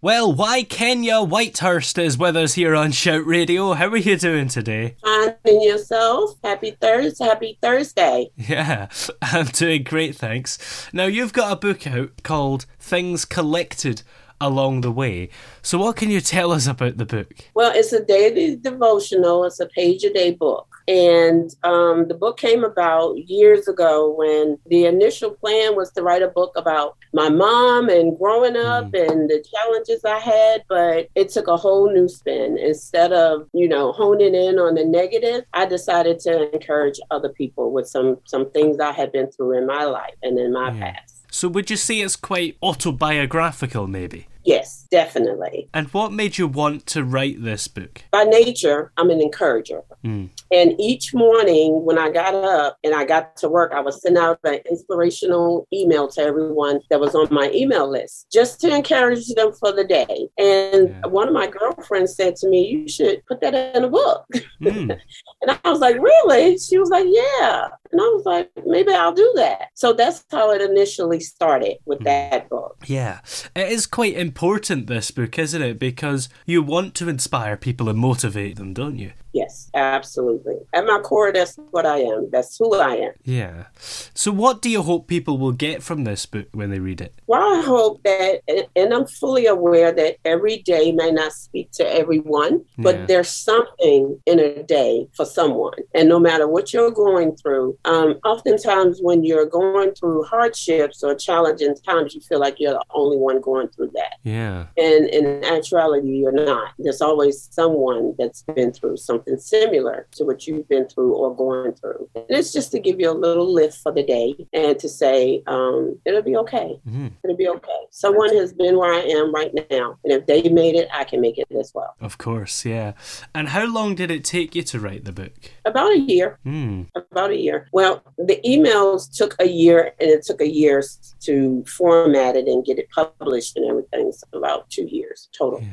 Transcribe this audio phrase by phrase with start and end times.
[0.00, 3.72] Well, why Kenya Whitehurst is with us here on Shout Radio.
[3.72, 4.94] How are you doing today?
[5.02, 6.36] Finding yourself.
[6.44, 7.24] Happy Thursday.
[7.24, 8.30] Happy Thursday.
[8.36, 8.86] Yeah,
[9.22, 10.88] I'm doing great, thanks.
[10.92, 14.02] Now, you've got a book out called Things Collected
[14.40, 15.30] Along the Way.
[15.62, 17.32] So, what can you tell us about the book?
[17.54, 19.42] Well, it's a daily devotional.
[19.46, 20.77] It's a page a day book.
[20.88, 26.22] And um, the book came about years ago when the initial plan was to write
[26.22, 29.10] a book about my mom and growing up mm.
[29.10, 30.64] and the challenges I had.
[30.66, 32.56] But it took a whole new spin.
[32.56, 37.70] Instead of, you know, honing in on the negative, I decided to encourage other people
[37.70, 40.92] with some, some things I had been through in my life and in my yeah.
[40.92, 41.18] past.
[41.30, 44.28] So, would you say it's quite autobiographical, maybe?
[44.44, 45.68] Yes, definitely.
[45.74, 48.02] And what made you want to write this book?
[48.10, 49.82] By nature, I'm an encourager.
[50.04, 50.30] Mm.
[50.50, 54.16] And each morning when I got up and I got to work, I would send
[54.16, 59.26] out an inspirational email to everyone that was on my email list just to encourage
[59.28, 60.28] them for the day.
[60.38, 61.06] And yeah.
[61.06, 64.26] one of my girlfriends said to me, You should put that in a book.
[64.62, 64.98] Mm.
[65.42, 66.58] and I was like, Really?
[66.58, 67.68] She was like, Yeah.
[67.92, 69.68] And I was like, Maybe I'll do that.
[69.74, 72.04] So that's how it initially started with mm.
[72.04, 72.76] that book.
[72.86, 73.20] Yeah.
[73.54, 75.78] It is quite important, this book, isn't it?
[75.78, 79.12] Because you want to inspire people and motivate them, don't you?
[79.38, 80.56] Yes, absolutely.
[80.72, 82.28] At my core, that's what I am.
[82.30, 83.12] That's who I am.
[83.22, 83.66] Yeah.
[84.14, 87.14] So, what do you hope people will get from this book when they read it?
[87.28, 88.42] Well, I hope that,
[88.74, 93.06] and I'm fully aware that every day may not speak to everyone, but yeah.
[93.06, 95.78] there's something in a day for someone.
[95.94, 101.14] And no matter what you're going through, um, oftentimes when you're going through hardships or
[101.14, 104.16] challenging times, you feel like you're the only one going through that.
[104.24, 104.66] Yeah.
[104.76, 106.72] And in actuality, you're not.
[106.78, 111.34] There's always someone that's been through something something similar to what you've been through or
[111.34, 112.08] going through.
[112.14, 115.42] And it's just to give you a little lift for the day and to say,
[115.46, 116.80] um, it'll be okay.
[116.88, 117.08] Mm-hmm.
[117.24, 117.80] It'll be okay.
[117.90, 119.96] Someone has been where I am right now.
[120.04, 121.94] And if they made it, I can make it as well.
[122.00, 122.92] Of course, yeah.
[123.34, 125.32] And how long did it take you to write the book?
[125.64, 126.38] About a year.
[126.44, 126.88] Mm.
[127.18, 127.68] About a year.
[127.72, 130.82] Well, the emails took a year and it took a year
[131.20, 134.12] to format it and get it published and everything.
[134.12, 135.60] So about two years total.
[135.60, 135.68] Yeah.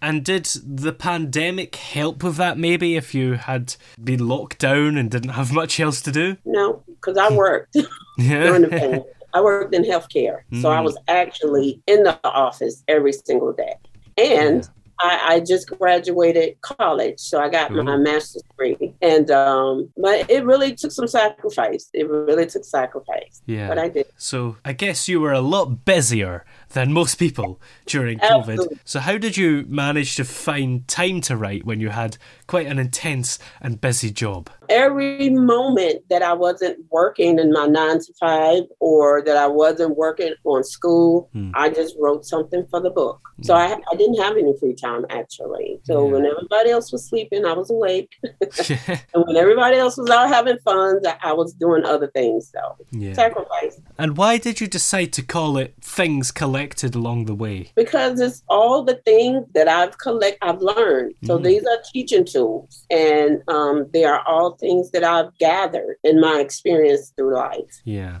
[0.00, 2.94] And did the pandemic help with that maybe?
[2.96, 6.36] if you had been locked down and didn't have much else to do?
[6.44, 7.76] No, because I worked
[8.18, 9.04] during the pandemic.
[9.32, 10.62] I worked in healthcare, mm.
[10.62, 10.84] so I mm.
[10.84, 13.74] was actually in the office every single day.
[14.16, 14.83] And yeah.
[15.04, 20.44] I, I, just graduated college, so I got my master's degree, and um, but it
[20.44, 21.90] really took some sacrifice.
[21.92, 23.42] It really took sacrifice.
[23.46, 24.06] Yeah, but I did.
[24.16, 28.78] So I guess you were a lot busier than most people during COVID.
[28.84, 32.16] So how did you manage to find time to write when you had
[32.46, 34.50] quite an intense and busy job?
[34.68, 39.96] Every moment that I wasn't working in my nine to five or that I wasn't
[39.96, 41.50] working on school, hmm.
[41.54, 43.20] I just wrote something for the book.
[43.42, 45.80] So I, I didn't have any free time actually.
[45.84, 46.12] So yeah.
[46.12, 48.10] when everybody else was sleeping, I was awake.
[49.12, 52.50] and when everybody else was out having fun, I, I was doing other things.
[52.52, 53.14] So yeah.
[53.14, 53.80] sacrifice.
[53.98, 57.70] And why did you decide to call it Things Collected Along the Way?
[57.74, 61.14] Because it's all the things that I've collect I've learned.
[61.24, 61.44] So mm-hmm.
[61.44, 62.86] these are teaching tools.
[62.90, 67.80] And um, they are all things that I've gathered in my experience through life.
[67.84, 68.20] Yeah.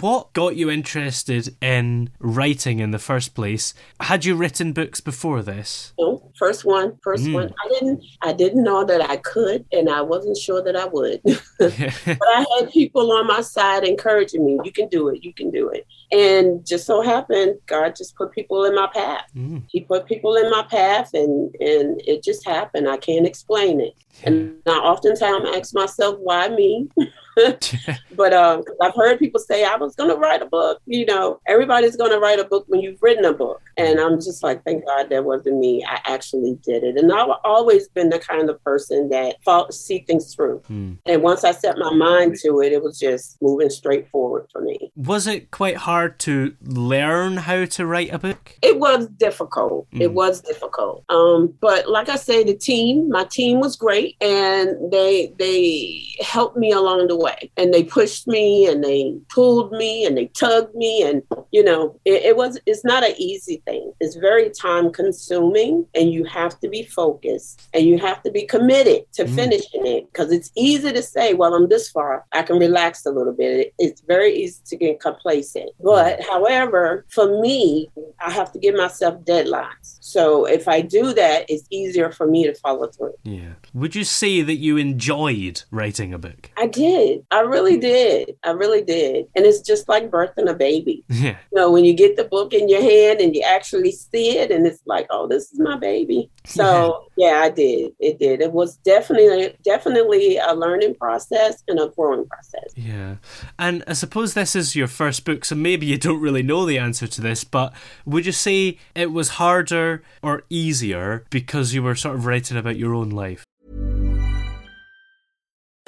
[0.00, 3.74] What got you interested in writing in the first place?
[4.00, 5.92] Had you written books before this?
[5.98, 7.34] No, first one, first Mm.
[7.34, 7.54] one.
[7.64, 11.20] I didn't I didn't know that I could and I wasn't sure that I would.
[11.58, 15.50] but I had people on my side encouraging me, you can do it, you can
[15.50, 15.86] do it.
[16.10, 19.26] And just so happened, God just put people in my path.
[19.36, 19.62] Mm.
[19.68, 22.88] He put people in my path and and it just happened.
[22.88, 23.94] I can't explain it.
[24.24, 26.88] And I oftentimes ask myself, why me?
[28.16, 30.80] but um, I've heard people say I was going to write a book.
[30.86, 34.16] You know, everybody's going to write a book when you've written a book, and I'm
[34.20, 35.84] just like, thank God that wasn't me.
[35.84, 40.00] I actually did it, and I've always been the kind of person that fought, see
[40.00, 40.62] things through.
[40.70, 40.98] Mm.
[41.06, 44.60] And once I set my mind to it, it was just moving straight forward for
[44.60, 44.92] me.
[44.96, 48.56] Was it quite hard to learn how to write a book?
[48.62, 49.86] It was difficult.
[49.92, 51.04] It was difficult.
[51.08, 56.56] Um, but like I say, the team, my team was great, and they they helped
[56.56, 57.23] me along the way,
[57.56, 61.22] and they pushed me, and they pulled me, and they tugged me, and
[61.52, 62.58] you know, it, it was.
[62.66, 63.92] It's not an easy thing.
[64.00, 68.42] It's very time consuming, and you have to be focused, and you have to be
[68.46, 69.34] committed to mm-hmm.
[69.34, 72.24] finishing it, because it's easy to say, "Well, I'm this far.
[72.32, 75.70] I can relax a little bit." It- it's very easy to get complacent.
[75.80, 76.30] But mm-hmm.
[76.30, 77.90] however, for me,
[78.24, 79.98] I have to give myself deadlines.
[80.00, 83.14] So if I do that, it's easier for me to follow through.
[83.22, 83.54] Yeah.
[83.72, 86.50] Would you say that you enjoyed writing a book?
[86.56, 87.13] I did.
[87.30, 87.80] I really mm-hmm.
[87.80, 88.36] did.
[88.44, 89.26] I really did.
[89.34, 91.04] And it's just like birthing a baby.
[91.08, 91.36] Yeah.
[91.52, 94.50] You know, when you get the book in your hand and you actually see it,
[94.50, 96.30] and it's like, oh, this is my baby.
[96.44, 97.92] So yeah, I did.
[97.98, 98.40] It did.
[98.40, 102.72] It was definitely, definitely a learning process and a growing process.
[102.76, 103.16] Yeah.
[103.58, 106.78] And I suppose this is your first book, so maybe you don't really know the
[106.78, 107.72] answer to this, but
[108.04, 112.76] would you say it was harder or easier because you were sort of writing about
[112.76, 113.44] your own life?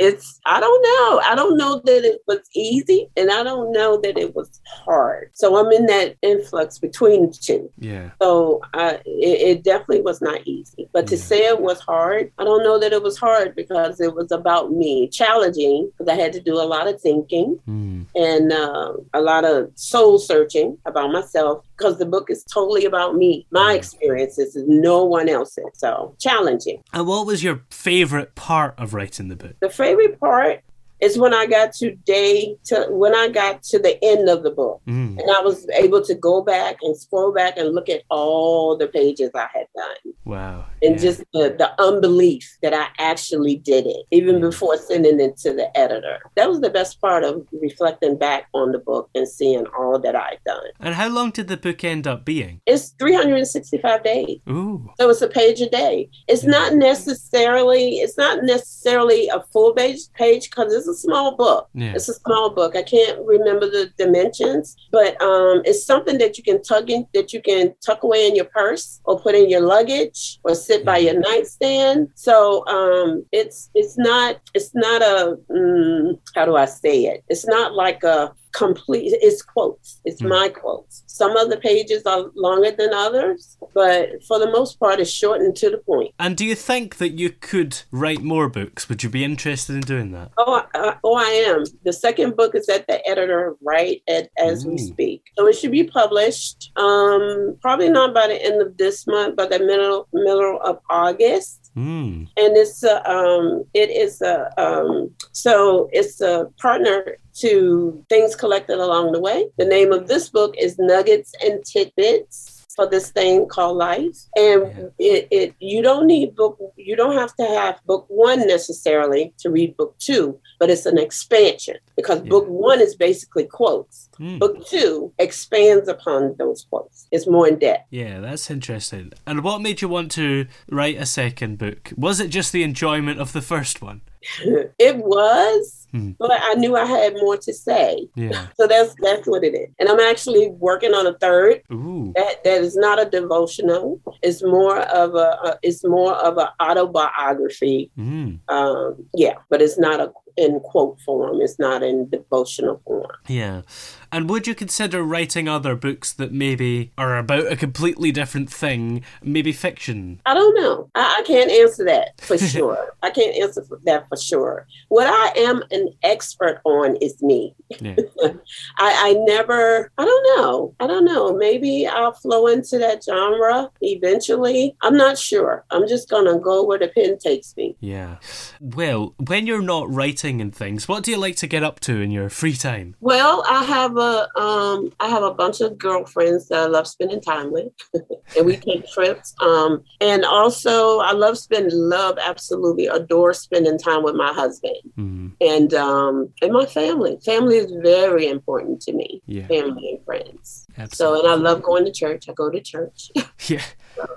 [0.00, 1.20] it's, I don't know.
[1.30, 5.30] I don't know that it was easy, and I don't know that it was hard.
[5.34, 7.70] So I'm in that influx between the two.
[7.78, 8.10] Yeah.
[8.20, 10.88] So I, it, it definitely was not easy.
[10.92, 14.14] But to say it was hard, I don't know that it was hard because it
[14.14, 18.06] was about me, challenging because I had to do a lot of thinking Mm.
[18.14, 23.16] and uh, a lot of soul searching about myself because the book is totally about
[23.16, 23.76] me, my mm.
[23.76, 25.64] experiences, and no one else's.
[25.74, 26.82] So challenging.
[26.92, 29.56] And what was your favourite part of writing the book?
[29.60, 30.62] The favorite part
[31.00, 34.50] It's when I got to day to when I got to the end of the
[34.50, 35.18] book, Mm.
[35.20, 38.86] and I was able to go back and scroll back and look at all the
[38.88, 40.64] pages I had done, Wow.
[40.82, 41.00] and yeah.
[41.00, 45.76] just the, the unbelief that I actually did it, even before sending it to the
[45.78, 46.18] editor.
[46.36, 50.14] That was the best part of reflecting back on the book and seeing all that
[50.16, 50.64] I'd done.
[50.80, 52.60] And how long did the book end up being?
[52.66, 54.38] It's 365 days.
[54.48, 54.88] Ooh.
[54.98, 56.08] So it's a page a day.
[56.28, 61.68] It's not necessarily it's not necessarily a full page page because it's a small book.
[61.74, 61.92] Yeah.
[61.94, 62.76] It's a small book.
[62.76, 67.32] I can't remember the dimensions, but um, it's something that you can tug in that
[67.32, 70.98] you can tuck away in your purse or put in your luggage or sit by
[70.98, 72.08] your nightstand.
[72.14, 77.24] So um, it's it's not it's not a mm, how do I say it?
[77.28, 81.02] It's not like a complete it's quotes it's my quotes.
[81.06, 85.40] Some of the pages are longer than others but for the most part it's short
[85.40, 86.14] and to the point.
[86.18, 88.88] And do you think that you could write more books?
[88.88, 90.32] Would you be interested in doing that?
[90.38, 91.64] oh I, oh i am.
[91.84, 95.22] The second book is at the editor right at, as we speak.
[95.36, 99.50] So it should be published um probably not by the end of this month but
[99.50, 102.24] the middle middle of august Hmm.
[102.36, 108.78] and it's a um it is a um so it's a partner to things collected
[108.78, 113.46] along the way the name of this book is nuggets and tidbits for this thing
[113.46, 118.06] called life and it, it you don't need book you don't have to have book
[118.08, 123.44] one necessarily to read book two but it's an expansion because book one is basically
[123.44, 124.38] quotes Hmm.
[124.38, 129.12] book two expands upon those quotes it's more in depth Yeah, that's interesting.
[129.26, 131.92] And what made you want to write a second book?
[131.96, 134.00] Was it just the enjoyment of the first one?
[134.78, 136.12] it was, Hmm.
[136.20, 138.06] but I knew I had more to say.
[138.14, 138.46] Yeah.
[138.56, 139.68] So that's that's what it is.
[139.80, 141.62] And I'm actually working on a third.
[141.72, 142.12] Ooh.
[142.14, 144.00] That that is not a devotional.
[144.22, 147.90] It's more of a, a it's more of an autobiography.
[147.98, 148.38] Mm.
[148.48, 151.40] Um, yeah, but it's not a in quote form.
[151.40, 153.10] It's not in devotional form.
[153.28, 153.62] Yeah.
[154.10, 159.04] And would you consider writing other books that maybe are about a completely different thing,
[159.22, 160.20] maybe fiction?
[160.26, 160.90] I don't know.
[160.94, 162.94] I, I can't answer that for sure.
[163.02, 164.66] I can't answer for that for sure.
[164.88, 167.54] What I am an expert on is me.
[167.78, 167.96] Yeah.
[168.22, 168.30] I,
[168.78, 170.74] I never, I don't know.
[170.80, 171.36] I don't know.
[171.36, 174.74] Maybe I'll flow into that genre eventually.
[174.82, 175.64] I'm not sure.
[175.70, 177.76] I'm just going to go where the pen takes me.
[177.80, 178.16] Yeah.
[178.60, 181.98] Well, when you're not writing and things, what do you like to get up to
[182.02, 182.94] in your free time?
[183.00, 187.22] Well, I have a um I have a bunch of girlfriends that I love spending
[187.22, 187.72] time with.
[188.36, 189.34] and we take trips.
[189.40, 195.32] Um and also I love spending love absolutely adore spending time with my husband Mm.
[195.40, 197.16] and um and my family.
[197.24, 199.22] Family is very important to me.
[199.24, 199.46] Yeah.
[199.46, 200.66] Family and friends.
[200.76, 200.96] Absolutely.
[200.96, 202.28] So and I love going to church.
[202.28, 203.10] I go to church.
[203.48, 203.62] Yeah.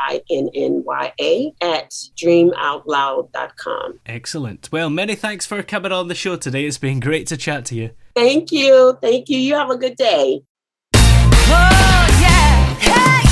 [1.60, 4.00] at dreamoutloud.com.
[4.06, 4.68] Excellent.
[4.72, 6.64] Well, many thanks for coming on the show today.
[6.64, 7.90] It's been great to chat to you.
[8.16, 8.98] Thank you.
[9.00, 9.38] Thank you.
[9.38, 10.42] You have a good day.
[10.94, 12.74] Oh, yeah.
[12.80, 13.22] Hey!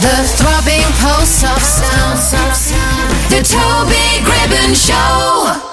[0.00, 2.18] The throbbing pulse of sound.
[3.30, 5.71] The Toby Gribbon Show.